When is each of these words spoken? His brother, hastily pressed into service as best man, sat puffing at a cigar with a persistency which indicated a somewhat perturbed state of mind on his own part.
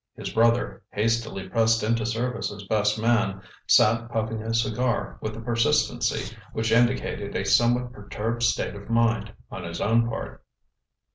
His 0.15 0.31
brother, 0.31 0.81
hastily 0.89 1.47
pressed 1.47 1.83
into 1.83 2.07
service 2.07 2.51
as 2.51 2.63
best 2.63 2.99
man, 2.99 3.39
sat 3.67 4.09
puffing 4.09 4.41
at 4.41 4.49
a 4.49 4.53
cigar 4.55 5.19
with 5.21 5.37
a 5.37 5.41
persistency 5.41 6.35
which 6.53 6.71
indicated 6.71 7.35
a 7.35 7.45
somewhat 7.45 7.93
perturbed 7.93 8.41
state 8.41 8.73
of 8.73 8.89
mind 8.89 9.31
on 9.51 9.63
his 9.63 9.79
own 9.79 10.09
part. 10.09 10.43